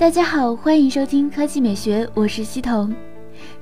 [0.00, 2.90] 大家好，欢迎收听科技美学，我是西彤。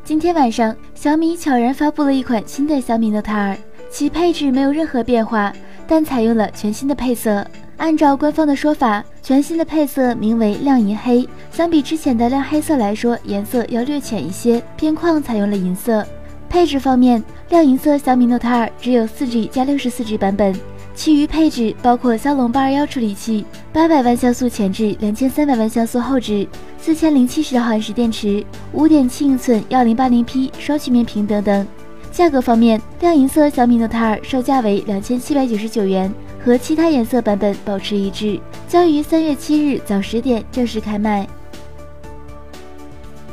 [0.04, 3.56] 今天晚上，小米悄然发布了一款新的小米 Note 2，
[3.90, 5.52] 其配置没有任何变化，
[5.88, 7.44] 但采用了全新的配色。
[7.76, 16.06] 按照官方的说法，全新的配色名为亮银黑，相比之前的亮黑色来说，颜色要略浅一些，边框采用了银色。
[16.48, 20.54] 配置方面，亮银色小米 Note 2只有 4G 加 64G 版本。
[20.98, 26.44] 其余配置包括骁龙八二幺处理器、八百万像素前置、两千三百万像素后置、
[26.76, 31.64] 四千零七十毫安时电池、五点七英寸幺零八零 P 双曲面屏等等。
[32.10, 36.12] 价格方面，亮银色小米 Note 2售价为两千七百九十九元，
[36.44, 41.28] 和其他颜色版本保持一致，将于三月七日早十点正式开卖。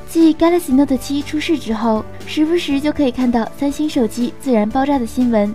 [0.08, 5.54] 继 Galaxy Note 7出世之后，时不时就可以看到三星手机自燃爆炸的新闻。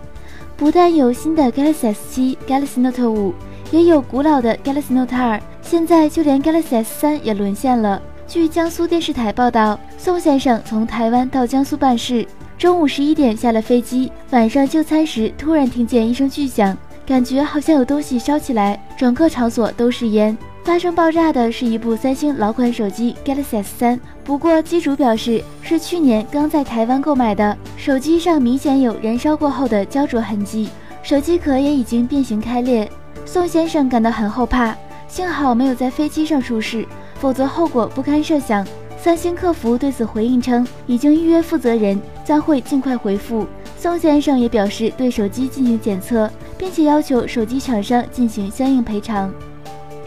[0.60, 3.32] 不但有新的 Galaxy S7、Galaxy Note 5，
[3.70, 8.00] 也有古老的 Galaxy Note 2，现在就连 Galaxy S3 也沦陷了。
[8.28, 12.26] 据江苏电视台报道，宋先生从台湾到江苏办事，
[12.58, 20.36] 中午十一点下了飞机，晚上就餐时突然听见一声巨响，感觉好像有东西烧起来，整个场所都是烟。
[20.70, 30.68] 发生爆炸的是一部三星老款手机 Galaxy S3，不过机主表示是去年刚在台湾购买的，手机上明显有燃烧过后的焦灼痕迹，
[31.02, 32.88] 手机壳也已经变形开裂。
[33.26, 34.72] 宋先生感到很后怕，
[35.08, 38.64] 幸好没有在飞机上出事，否则后果不堪设想。
[38.96, 43.44] 三星客服对此回应称，已经预约负责人，将会尽快回复。
[43.76, 49.32] 宋先生也表示对手机进行检测，并且要求手机厂商进行相应赔偿。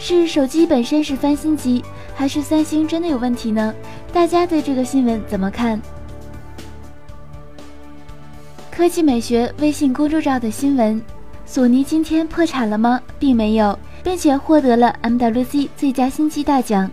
[0.05, 1.81] 是手机本身是翻新机，
[2.13, 3.73] 还是三星真的有问题呢？
[4.11, 5.79] 大家对这个新闻怎么看？
[8.69, 11.01] 科技美学微信公众号的新闻：
[11.45, 12.99] 索尼今天破产了吗？
[13.17, 16.91] 并没有，并且获得了 MWC 最佳新机大奖。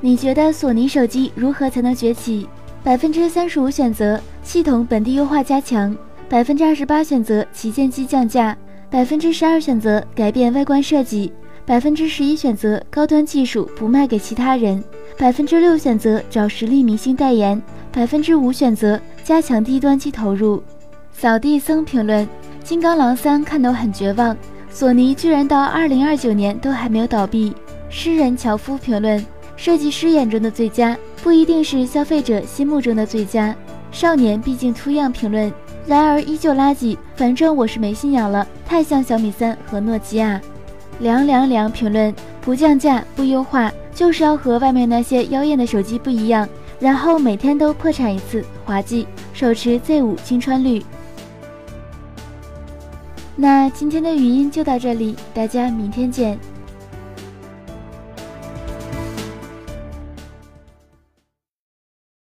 [0.00, 2.48] 你觉得索尼手机如何才能崛起？
[2.84, 5.96] 百分之三十五选择系统本地优化加强，
[6.28, 8.56] 百分之二十八选择旗舰机降价，
[8.88, 11.32] 百分之十二选择改变外观设计。
[11.64, 14.82] 百分之十一选择高端技术不卖给其他人，
[15.16, 17.60] 百分之六选择找实力明星代言，
[17.92, 20.62] 百分之五选择加强低端机投入。
[21.12, 22.28] 扫地僧评论：
[22.64, 24.36] 金刚狼三看得很绝望，
[24.70, 27.54] 索尼居然到二零二九年都还没有倒闭。
[27.88, 29.24] 诗人樵夫评论：
[29.56, 33.54] 设计师眼中的最佳不一定是消费者心目中的最佳。
[33.92, 35.52] 少年毕竟秃样评论：
[35.86, 40.40] 然而依旧垃圾，反正我是没信仰了，太像小米三和诺基亚。
[41.02, 46.48] 凉凉凉评论不降价不优化，就是要和外面那些妖艳的手机不一样，
[46.78, 49.06] 然后每天都破产一次，滑稽。
[49.34, 50.80] 手持 Z 五青春绿。
[53.34, 56.38] 那今天的语音就到这里，大家明天见。